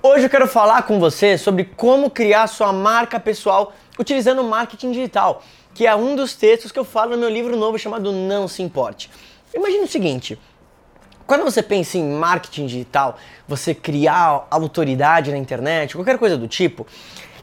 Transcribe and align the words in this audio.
Hoje 0.00 0.26
eu 0.26 0.30
quero 0.30 0.46
falar 0.46 0.82
com 0.82 1.00
você 1.00 1.36
sobre 1.36 1.64
como 1.64 2.08
criar 2.08 2.46
sua 2.46 2.72
marca 2.72 3.18
pessoal 3.18 3.72
utilizando 3.98 4.44
marketing 4.44 4.92
digital, 4.92 5.42
que 5.74 5.88
é 5.88 5.96
um 5.96 6.14
dos 6.14 6.36
textos 6.36 6.70
que 6.70 6.78
eu 6.78 6.84
falo 6.84 7.10
no 7.10 7.18
meu 7.18 7.28
livro 7.28 7.56
novo 7.56 7.76
chamado 7.76 8.12
Não 8.12 8.46
Se 8.46 8.62
Importe. 8.62 9.10
Imagina 9.52 9.82
o 9.82 9.88
seguinte: 9.88 10.38
quando 11.26 11.42
você 11.42 11.64
pensa 11.64 11.98
em 11.98 12.08
marketing 12.12 12.66
digital, 12.66 13.16
você 13.48 13.74
criar 13.74 14.46
autoridade 14.48 15.32
na 15.32 15.36
internet, 15.36 15.96
qualquer 15.96 16.16
coisa 16.16 16.36
do 16.36 16.46
tipo, 16.46 16.86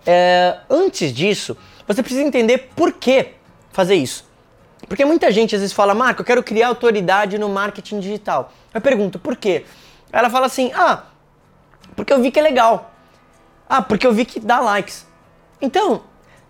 é, 0.05 0.57
antes 0.69 1.11
disso, 1.11 1.57
você 1.85 2.01
precisa 2.01 2.25
entender 2.25 2.69
por 2.73 2.93
que 2.93 3.31
fazer 3.73 3.95
isso. 3.95 4.25
Porque 4.87 5.03
muita 5.03 5.29
gente 5.29 5.55
às 5.55 5.61
vezes 5.61 5.75
fala, 5.75 5.93
Marco, 5.93 6.21
eu 6.21 6.25
quero 6.25 6.41
criar 6.41 6.69
autoridade 6.69 7.37
no 7.37 7.49
marketing 7.49 7.99
digital. 7.99 8.53
Eu 8.73 8.79
pergunto, 8.79 9.19
por 9.19 9.35
quê? 9.35 9.65
Ela 10.09 10.29
fala 10.29 10.45
assim, 10.45 10.71
ah, 10.73 11.03
porque 11.95 12.13
eu 12.13 12.21
vi 12.21 12.31
que 12.31 12.39
é 12.39 12.43
legal. 12.43 12.91
Ah, 13.67 13.81
porque 13.81 14.05
eu 14.05 14.13
vi 14.13 14.25
que 14.25 14.39
dá 14.39 14.59
likes. 14.59 15.05
Então, 15.61 16.03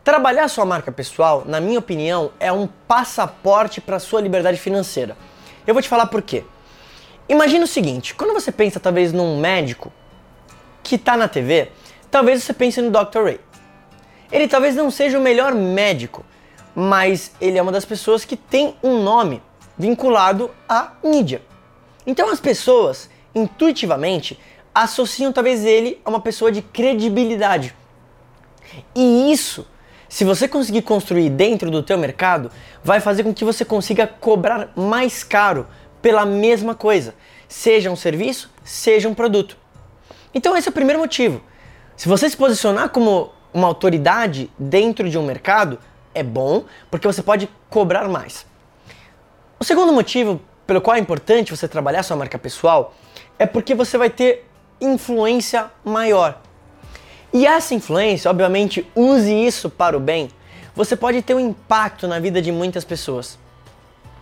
trabalhar 0.03 0.47
sua 0.47 0.65
marca 0.65 0.91
pessoal, 0.91 1.43
na 1.45 1.59
minha 1.59 1.79
opinião, 1.79 2.31
é 2.39 2.51
um 2.51 2.67
passaporte 2.87 3.81
para 3.81 3.99
sua 3.99 4.21
liberdade 4.21 4.57
financeira. 4.57 5.17
Eu 5.65 5.73
vou 5.73 5.81
te 5.81 5.89
falar 5.89 6.07
por 6.07 6.21
quê. 6.21 6.43
Imagina 7.27 7.65
o 7.65 7.67
seguinte, 7.67 8.13
quando 8.13 8.33
você 8.33 8.51
pensa 8.51 8.79
talvez 8.79 9.11
num 9.11 9.39
médico 9.39 9.91
que 10.83 10.95
está 10.95 11.17
na 11.17 11.27
TV, 11.27 11.71
talvez 12.11 12.43
você 12.43 12.53
pense 12.53 12.79
no 12.81 12.91
Dr. 12.91 13.23
Ray. 13.23 13.39
Ele 14.31 14.47
talvez 14.47 14.75
não 14.75 14.91
seja 14.91 15.17
o 15.17 15.21
melhor 15.21 15.53
médico, 15.55 16.23
mas 16.75 17.31
ele 17.41 17.57
é 17.57 17.61
uma 17.61 17.71
das 17.71 17.85
pessoas 17.85 18.25
que 18.25 18.35
tem 18.35 18.75
um 18.83 19.01
nome 19.01 19.41
vinculado 19.77 20.51
à 20.69 20.91
mídia. 21.03 21.41
Então 22.05 22.29
as 22.29 22.39
pessoas, 22.39 23.09
intuitivamente, 23.33 24.39
associam 24.75 25.31
talvez 25.31 25.63
ele 25.63 26.01
a 26.03 26.09
uma 26.09 26.19
pessoa 26.19 26.51
de 26.51 26.61
credibilidade. 26.61 27.73
E 28.93 29.31
isso, 29.31 29.65
se 30.09 30.25
você 30.25 30.49
conseguir 30.49 30.81
construir 30.81 31.29
dentro 31.29 31.71
do 31.71 31.81
teu 31.81 31.97
mercado, 31.97 32.51
vai 32.83 32.99
fazer 32.99 33.23
com 33.23 33.33
que 33.33 33.45
você 33.45 33.63
consiga 33.63 34.05
cobrar 34.05 34.73
mais 34.75 35.23
caro 35.23 35.65
pela 36.01 36.25
mesma 36.25 36.75
coisa, 36.75 37.15
seja 37.47 37.89
um 37.89 37.95
serviço, 37.95 38.51
seja 38.65 39.07
um 39.07 39.13
produto. 39.13 39.57
Então 40.33 40.57
esse 40.57 40.67
é 40.67 40.71
o 40.71 40.73
primeiro 40.73 40.99
motivo. 40.99 41.41
Se 41.95 42.09
você 42.09 42.29
se 42.29 42.35
posicionar 42.35 42.89
como 42.89 43.31
uma 43.53 43.67
autoridade 43.67 44.51
dentro 44.59 45.09
de 45.09 45.17
um 45.17 45.25
mercado, 45.25 45.79
é 46.13 46.21
bom 46.21 46.65
porque 46.91 47.07
você 47.07 47.23
pode 47.23 47.49
cobrar 47.69 48.09
mais. 48.09 48.45
O 49.57 49.63
segundo 49.63 49.93
motivo 49.93 50.41
pelo 50.67 50.81
qual 50.81 50.97
é 50.97 50.99
importante 50.99 51.55
você 51.55 51.67
trabalhar 51.67 52.03
sua 52.03 52.17
marca 52.17 52.37
pessoal 52.37 52.93
é 53.39 53.45
porque 53.45 53.73
você 53.73 53.97
vai 53.97 54.09
ter 54.09 54.45
influência 54.79 55.71
maior. 55.83 56.41
E 57.33 57.45
essa 57.45 57.75
influência, 57.75 58.29
obviamente, 58.29 58.89
use 58.95 59.33
isso 59.33 59.69
para 59.69 59.97
o 59.97 59.99
bem. 59.99 60.29
Você 60.75 60.95
pode 60.95 61.21
ter 61.21 61.33
um 61.33 61.39
impacto 61.39 62.07
na 62.07 62.19
vida 62.19 62.41
de 62.41 62.51
muitas 62.51 62.83
pessoas. 62.83 63.37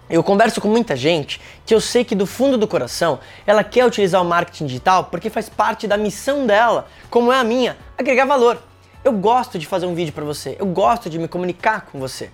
Eu 0.10 0.22
converso 0.23 0.60
com 0.60 0.68
muita 0.68 0.95
gente 0.95 1.40
que 1.66 1.73
eu 1.73 1.80
sei 1.80 2.04
que 2.04 2.14
do 2.14 2.28
fundo 2.28 2.58
do 2.58 2.68
coração 2.68 3.20
ela 3.48 3.64
quer 3.64 3.86
utilizar 3.86 4.22
o 4.22 4.26
marketing 4.26 4.66
digital 4.66 5.06
porque 5.06 5.30
faz 5.30 5.50
parte 5.50 5.88
da 5.88 5.98
missão 5.98 6.45
dela, 6.45 6.88
como 7.10 7.32
é 7.32 7.40
a 7.40 7.44
minha, 7.44 7.78
agregar 7.98 8.26
valor. 8.26 8.62
Eu 9.04 9.14
gosto 9.14 9.58
de 9.58 9.66
fazer 9.66 9.86
um 9.86 9.95
vídeo 9.95 10.14
para 10.14 10.23
você, 10.23 10.56
eu 10.60 10.66
gosto 10.66 11.10
de 11.10 11.17
me 11.17 11.28
comunicar 11.28 11.88
com 11.92 12.00
você. 12.00 12.30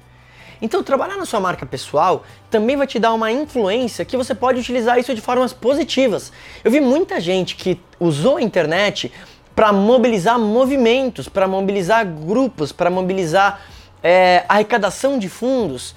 Então, 0.61 0.83
trabalhar 0.83 1.15
na 1.15 1.25
sua 1.25 1.39
marca 1.39 1.65
pessoal 1.65 2.23
também 2.49 2.75
vai 2.75 2.85
te 2.85 2.99
dar 2.99 3.13
uma 3.13 3.31
influência 3.31 4.03
que 4.03 4.17
você 4.17 4.35
pode 4.35 4.59
utilizar 4.59 4.99
isso 4.99 5.15
de 5.15 5.21
formas 5.21 5.53
positivas. 5.53 6.31
Eu 6.63 6.71
vi 6.71 6.81
muita 6.81 7.19
gente 7.21 7.55
que 7.55 7.79
usou 7.99 8.38
a 8.38 8.41
internet 8.41 9.11
para 9.55 9.71
mobilizar 9.71 10.37
movimentos, 10.37 11.30
para 11.30 11.47
mobilizar 11.47 12.05
grupos, 12.05 12.71
para 12.71 12.89
mobilizar 12.89 13.61
é, 14.03 14.43
arrecadação 14.49 15.17
de 15.17 15.30
fundos. 15.30 15.95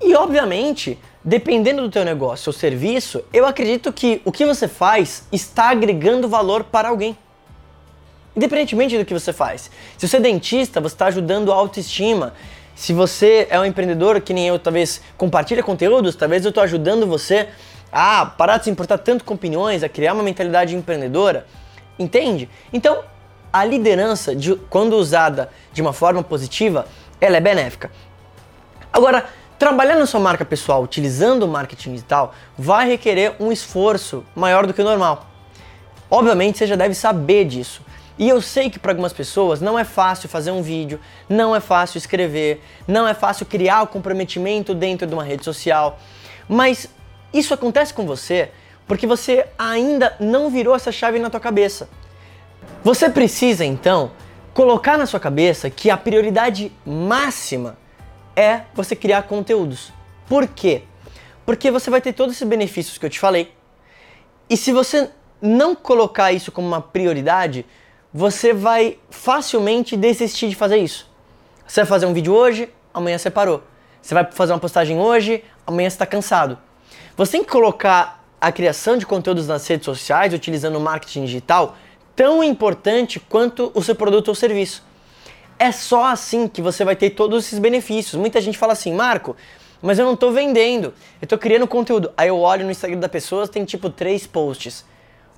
E, 0.00 0.14
obviamente, 0.14 0.98
dependendo 1.24 1.82
do 1.82 1.90
teu 1.90 2.04
negócio 2.04 2.50
ou 2.50 2.52
serviço, 2.52 3.24
eu 3.32 3.46
acredito 3.46 3.92
que 3.92 4.20
o 4.24 4.30
que 4.30 4.44
você 4.44 4.68
faz 4.68 5.26
está 5.32 5.70
agregando 5.70 6.28
valor 6.28 6.64
para 6.64 6.88
alguém. 6.88 7.16
Independentemente 8.36 8.98
do 8.98 9.04
que 9.04 9.14
você 9.14 9.32
faz. 9.32 9.70
Se 9.96 10.08
você 10.08 10.16
é 10.16 10.20
dentista, 10.20 10.80
você 10.80 10.94
está 10.94 11.06
ajudando 11.06 11.52
a 11.52 11.54
autoestima. 11.54 12.34
Se 12.74 12.92
você 12.92 13.46
é 13.50 13.58
um 13.58 13.64
empreendedor 13.64 14.20
que 14.20 14.32
nem 14.32 14.48
eu, 14.48 14.58
talvez 14.58 15.00
compartilha 15.16 15.62
conteúdos, 15.62 16.16
talvez 16.16 16.44
eu 16.44 16.48
estou 16.48 16.62
ajudando 16.62 17.06
você 17.06 17.48
a 17.92 18.26
parar 18.26 18.58
de 18.58 18.64
se 18.64 18.70
importar 18.70 18.98
tanto 18.98 19.24
com 19.24 19.34
opiniões, 19.34 19.82
a 19.82 19.88
criar 19.88 20.14
uma 20.14 20.22
mentalidade 20.22 20.74
empreendedora. 20.74 21.46
Entende? 21.98 22.48
Então, 22.72 23.04
a 23.52 23.64
liderança, 23.64 24.34
de, 24.34 24.56
quando 24.68 24.94
usada 24.94 25.48
de 25.72 25.80
uma 25.80 25.92
forma 25.92 26.22
positiva, 26.22 26.86
ela 27.20 27.36
é 27.36 27.40
benéfica. 27.40 27.92
Agora, 28.92 29.24
trabalhar 29.56 29.94
na 29.94 30.06
sua 30.06 30.18
marca 30.18 30.44
pessoal 30.44 30.82
utilizando 30.82 31.44
o 31.44 31.48
marketing 31.48 31.92
digital 31.92 32.34
vai 32.58 32.88
requerer 32.88 33.36
um 33.38 33.52
esforço 33.52 34.24
maior 34.34 34.66
do 34.66 34.74
que 34.74 34.82
o 34.82 34.84
normal. 34.84 35.26
Obviamente, 36.10 36.58
você 36.58 36.66
já 36.66 36.74
deve 36.74 36.94
saber 36.94 37.44
disso. 37.44 37.80
E 38.18 38.28
eu 38.28 38.40
sei 38.40 38.70
que 38.70 38.78
para 38.78 38.92
algumas 38.92 39.12
pessoas 39.12 39.60
não 39.60 39.78
é 39.78 39.84
fácil 39.84 40.28
fazer 40.28 40.52
um 40.52 40.62
vídeo, 40.62 41.00
não 41.28 41.54
é 41.54 41.60
fácil 41.60 41.98
escrever, 41.98 42.62
não 42.86 43.08
é 43.08 43.14
fácil 43.14 43.44
criar 43.44 43.82
o 43.82 43.88
comprometimento 43.88 44.74
dentro 44.74 45.06
de 45.06 45.14
uma 45.14 45.24
rede 45.24 45.44
social. 45.44 45.98
Mas 46.48 46.88
isso 47.32 47.52
acontece 47.52 47.92
com 47.92 48.06
você 48.06 48.50
porque 48.86 49.06
você 49.06 49.46
ainda 49.58 50.14
não 50.20 50.50
virou 50.50 50.76
essa 50.76 50.92
chave 50.92 51.18
na 51.18 51.30
tua 51.30 51.40
cabeça. 51.40 51.88
Você 52.84 53.08
precisa 53.10 53.64
então 53.64 54.12
colocar 54.52 54.96
na 54.96 55.06
sua 55.06 55.18
cabeça 55.18 55.68
que 55.68 55.90
a 55.90 55.96
prioridade 55.96 56.70
máxima 56.86 57.76
é 58.36 58.62
você 58.74 58.94
criar 58.94 59.22
conteúdos. 59.22 59.92
Por 60.28 60.46
quê? 60.46 60.82
Porque 61.44 61.70
você 61.70 61.90
vai 61.90 62.00
ter 62.00 62.12
todos 62.12 62.36
esses 62.36 62.48
benefícios 62.48 62.96
que 62.96 63.04
eu 63.04 63.10
te 63.10 63.18
falei. 63.18 63.52
E 64.48 64.56
se 64.56 64.70
você 64.70 65.10
não 65.40 65.74
colocar 65.74 66.32
isso 66.32 66.52
como 66.52 66.66
uma 66.66 66.80
prioridade, 66.80 67.66
você 68.16 68.52
vai 68.52 68.96
facilmente 69.10 69.96
desistir 69.96 70.48
de 70.48 70.54
fazer 70.54 70.76
isso. 70.76 71.10
Você 71.66 71.80
vai 71.80 71.88
fazer 71.88 72.06
um 72.06 72.14
vídeo 72.14 72.32
hoje, 72.32 72.68
amanhã 72.92 73.18
você 73.18 73.28
parou. 73.28 73.64
Você 74.00 74.14
vai 74.14 74.24
fazer 74.30 74.52
uma 74.52 74.60
postagem 74.60 75.00
hoje, 75.00 75.42
amanhã 75.66 75.90
você 75.90 75.96
está 75.96 76.06
cansado. 76.06 76.56
Você 77.16 77.32
tem 77.32 77.42
que 77.42 77.50
colocar 77.50 78.24
a 78.40 78.52
criação 78.52 78.96
de 78.96 79.04
conteúdos 79.04 79.48
nas 79.48 79.66
redes 79.66 79.84
sociais, 79.84 80.32
utilizando 80.32 80.76
o 80.76 80.80
marketing 80.80 81.24
digital, 81.24 81.76
tão 82.14 82.44
importante 82.44 83.18
quanto 83.18 83.72
o 83.74 83.82
seu 83.82 83.96
produto 83.96 84.28
ou 84.28 84.34
serviço. 84.36 84.84
É 85.58 85.72
só 85.72 86.04
assim 86.04 86.46
que 86.46 86.62
você 86.62 86.84
vai 86.84 86.94
ter 86.94 87.10
todos 87.10 87.46
esses 87.46 87.58
benefícios. 87.58 88.14
Muita 88.14 88.40
gente 88.40 88.56
fala 88.56 88.74
assim, 88.74 88.94
Marco, 88.94 89.34
mas 89.82 89.98
eu 89.98 90.04
não 90.04 90.14
estou 90.14 90.30
vendendo, 90.30 90.94
eu 91.20 91.24
estou 91.24 91.38
criando 91.38 91.66
conteúdo. 91.66 92.12
Aí 92.16 92.28
eu 92.28 92.38
olho 92.38 92.64
no 92.64 92.70
Instagram 92.70 93.00
da 93.00 93.08
pessoa, 93.08 93.48
tem 93.48 93.64
tipo 93.64 93.90
três 93.90 94.24
posts. 94.24 94.84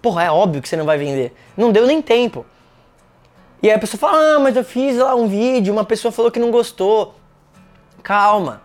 Porra, 0.03 0.25
é 0.25 0.31
óbvio 0.31 0.60
que 0.60 0.69
você 0.69 0.76
não 0.76 0.84
vai 0.84 0.98
vender. 0.98 1.32
Não 1.56 1.72
deu 1.72 1.86
nem 1.86 2.03
tempo. 2.03 2.44
E 3.62 3.69
aí 3.69 3.75
a 3.75 3.78
pessoa 3.78 3.99
fala: 3.99 4.37
Ah, 4.37 4.41
mas 4.41 4.56
eu 4.56 4.65
fiz 4.65 4.97
lá 4.97 5.15
um 5.15 5.27
vídeo, 5.27 5.72
uma 5.72 5.84
pessoa 5.84 6.12
falou 6.12 6.31
que 6.31 6.39
não 6.39 6.50
gostou. 6.50 7.15
Calma. 8.03 8.62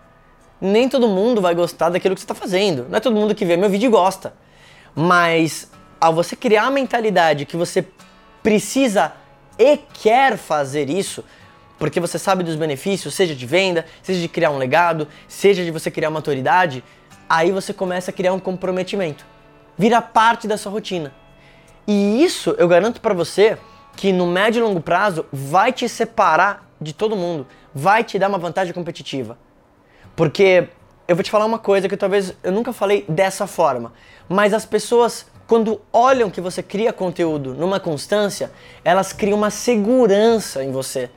Nem 0.59 0.88
todo 0.88 1.07
mundo 1.07 1.41
vai 1.41 1.56
gostar 1.56 1.90
daquilo 1.90 2.13
que 2.13 2.22
você 2.22 2.25
está 2.25 2.35
fazendo. 2.35 2.85
Não 2.88 2.97
é 2.97 3.00
todo 3.00 3.16
mundo 3.16 3.34
que 3.34 3.46
vê 3.46 3.57
meu 3.57 3.69
vídeo 3.69 3.90
gosta. 3.90 4.34
Mas 4.94 5.72
ao 6.00 6.13
você 6.13 6.35
criar 6.35 6.66
a 6.66 6.72
mentalidade 6.72 7.46
que 7.46 7.57
você 7.57 7.88
precisa 8.44 9.13
e 9.57 9.78
quer 9.78 10.38
fazer 10.38 10.90
isso, 10.90 11.24
porque 11.80 12.00
você 12.00 12.19
sabe 12.19 12.44
dos 12.44 12.56
benefícios, 12.56 13.13
seja 13.13 13.35
de 13.35 13.46
venda, 13.46 13.85
seja 14.03 14.19
de 14.19 14.28
criar 14.28 14.51
um 14.51 14.57
legado, 14.57 15.07
seja 15.28 15.63
de 15.63 15.72
você 15.72 15.90
criar 15.90 16.09
uma 16.09 16.19
autoridade, 16.19 16.84
aí 17.30 17.51
você 17.51 17.74
começa 17.74 18.12
a 18.12 18.13
criar 18.13 18.34
um 18.34 18.40
comprometimento. 18.40 19.25
Vira 19.78 20.01
parte 20.01 20.47
da 20.47 20.57
sua 20.57 20.72
rotina. 20.72 21.13
E 21.88 22.24
isso 22.24 22.56
eu 22.57 22.68
garanto 22.68 23.01
para 23.01 23.13
você 23.13 23.57
que 23.96 24.12
no 24.12 24.28
médio 24.28 24.60
e 24.60 24.63
longo 24.63 24.81
prazo 24.81 25.25
vai 25.31 25.71
te 25.71 25.88
separar 25.88 26.69
de 26.80 26.94
todo 26.94 27.15
mundo, 27.15 27.45
vai 27.74 28.04
te 28.04 28.18
dar 28.18 28.27
uma 28.27 28.38
vantagem 28.38 28.74
competitiva. 28.74 29.38
Porque 30.15 30.68
eu 31.07 31.15
vou 31.15 31.24
te 31.24 31.31
falar 31.31 31.45
uma 31.45 31.60
coisa 31.60 31.88
que 31.88 31.98
talvez 31.98 32.33
eu 32.44 32.51
nunca 32.51 32.74
falei 32.74 33.06
dessa 33.07 33.45
forma, 33.45 33.94
mas 34.27 34.54
as 34.54 34.65
pessoas 34.65 35.25
quando 35.51 35.81
olham 35.92 36.30
que 36.30 36.39
você 36.39 36.63
cria 36.63 36.94
conteúdo 36.94 37.54
numa 37.54 37.77
constância, 37.77 38.50
elas 38.86 39.12
criam 39.12 39.38
uma 39.38 39.50
segurança 39.50 40.63
em 40.63 40.71
você. 40.71 41.10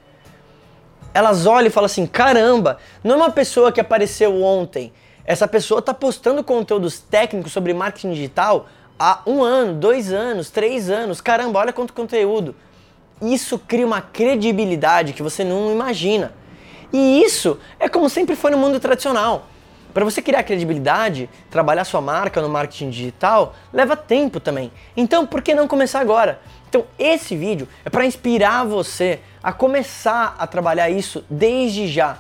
Elas 1.14 1.46
olham 1.46 1.68
e 1.68 1.70
falam 1.70 1.86
assim: 1.86 2.04
caramba, 2.04 2.78
não 3.04 3.14
é 3.14 3.16
uma 3.18 3.30
pessoa 3.30 3.70
que 3.70 3.80
apareceu 3.80 4.42
ontem. 4.42 4.92
Essa 5.24 5.46
pessoa 5.46 5.78
está 5.78 5.94
postando 5.94 6.42
conteúdos 6.42 6.98
técnicos 6.98 7.52
sobre 7.52 7.72
marketing 7.72 8.10
digital 8.10 8.66
há 8.98 9.22
um 9.24 9.40
ano, 9.40 9.74
dois 9.74 10.12
anos, 10.12 10.50
três 10.50 10.90
anos. 10.90 11.20
Caramba, 11.20 11.60
olha 11.60 11.72
quanto 11.72 11.92
conteúdo. 11.92 12.56
Isso 13.22 13.58
cria 13.58 13.86
uma 13.86 14.00
credibilidade 14.00 15.12
que 15.12 15.22
você 15.22 15.44
não 15.44 15.72
imagina. 15.72 16.32
E 16.92 17.22
isso 17.22 17.58
é 17.78 17.88
como 17.88 18.08
sempre 18.08 18.36
foi 18.36 18.50
no 18.50 18.58
mundo 18.58 18.78
tradicional. 18.78 19.46
Para 19.92 20.04
você 20.04 20.20
criar 20.20 20.42
credibilidade, 20.42 21.30
trabalhar 21.50 21.84
sua 21.84 22.00
marca 22.00 22.42
no 22.42 22.48
marketing 22.48 22.90
digital, 22.90 23.54
leva 23.72 23.96
tempo 23.96 24.40
também. 24.40 24.72
Então, 24.96 25.24
por 25.24 25.40
que 25.40 25.54
não 25.54 25.68
começar 25.68 26.00
agora? 26.00 26.40
Então, 26.68 26.84
esse 26.98 27.36
vídeo 27.36 27.68
é 27.84 27.90
para 27.90 28.04
inspirar 28.04 28.64
você 28.64 29.20
a 29.40 29.52
começar 29.52 30.34
a 30.36 30.46
trabalhar 30.48 30.90
isso 30.90 31.24
desde 31.30 31.86
já. 31.86 32.18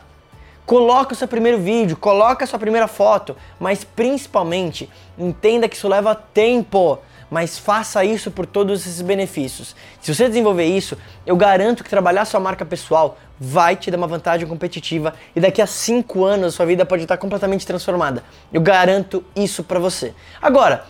Coloca 0.64 1.12
o 1.12 1.16
seu 1.16 1.26
primeiro 1.26 1.58
vídeo, 1.58 1.96
coloca 1.96 2.44
a 2.44 2.46
sua 2.46 2.58
primeira 2.58 2.86
foto, 2.86 3.36
mas 3.58 3.82
principalmente 3.82 4.88
entenda 5.18 5.68
que 5.68 5.74
isso 5.74 5.88
leva 5.88 6.14
tempo 6.14 7.00
mas 7.34 7.58
faça 7.58 8.04
isso 8.04 8.30
por 8.30 8.46
todos 8.46 8.82
esses 8.82 9.02
benefícios. 9.02 9.74
Se 10.00 10.14
você 10.14 10.28
desenvolver 10.28 10.66
isso, 10.66 10.96
eu 11.26 11.34
garanto 11.34 11.82
que 11.82 11.90
trabalhar 11.90 12.24
sua 12.26 12.38
marca 12.38 12.64
pessoal 12.64 13.18
vai 13.40 13.74
te 13.74 13.90
dar 13.90 13.96
uma 13.96 14.06
vantagem 14.06 14.46
competitiva 14.46 15.12
e 15.34 15.40
daqui 15.40 15.60
a 15.60 15.66
5 15.66 16.24
anos 16.24 16.54
sua 16.54 16.64
vida 16.64 16.86
pode 16.86 17.02
estar 17.02 17.16
completamente 17.16 17.66
transformada. 17.66 18.22
Eu 18.52 18.60
garanto 18.60 19.24
isso 19.34 19.64
para 19.64 19.80
você. 19.80 20.14
Agora, 20.40 20.84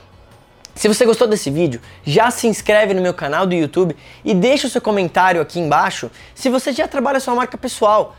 se 0.75 0.87
você 0.87 1.07
gostou 1.07 1.27
desse 1.27 1.51
vídeo, 1.51 1.81
já 2.05 2.31
se 2.31 2.47
inscreve 2.47 2.93
no 2.93 3.01
meu 3.01 3.15
canal 3.15 3.47
do 3.47 3.55
YouTube 3.55 3.97
e 4.23 4.35
deixa 4.35 4.67
o 4.67 4.71
seu 4.71 4.83
comentário 4.83 5.41
aqui 5.41 5.59
embaixo 5.59 6.11
se 6.35 6.51
você 6.51 6.75
já 6.75 6.87
trabalha 6.87 7.21
sua 7.21 7.35
marca 7.35 7.57
pessoal. 7.57 8.15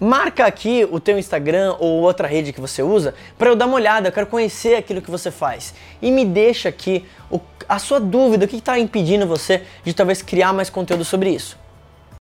Marca 0.00 0.44
aqui 0.44 0.86
o 0.90 0.98
teu 0.98 1.18
Instagram 1.18 1.76
ou 1.78 2.02
outra 2.02 2.26
rede 2.26 2.52
que 2.52 2.60
você 2.60 2.82
usa 2.82 3.14
para 3.38 3.48
eu 3.48 3.56
dar 3.56 3.66
uma 3.66 3.76
olhada, 3.76 4.08
eu 4.08 4.12
quero 4.12 4.26
conhecer 4.26 4.74
aquilo 4.74 5.00
que 5.00 5.10
você 5.10 5.30
faz. 5.30 5.72
E 6.02 6.10
me 6.10 6.24
deixa 6.24 6.68
aqui 6.68 7.04
o, 7.30 7.40
a 7.68 7.78
sua 7.78 8.00
dúvida, 8.00 8.44
o 8.44 8.48
que 8.48 8.56
está 8.56 8.78
impedindo 8.78 9.26
você 9.26 9.62
de 9.84 9.94
talvez 9.94 10.20
criar 10.20 10.52
mais 10.52 10.68
conteúdo 10.68 11.04
sobre 11.04 11.30
isso. 11.30 11.63